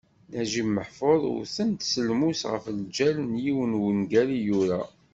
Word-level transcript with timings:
Naǧib 0.31 0.67
Meḥfuḍ 0.75 1.23
wten-t 1.33 1.81
s 1.91 1.93
lmus 2.07 2.41
ɣef 2.51 2.65
lǧal 2.79 3.15
n 3.29 3.33
yiwen 3.43 3.71
n 3.75 3.79
wungal 3.81 4.29
i 4.37 4.39
yura. 4.47 4.81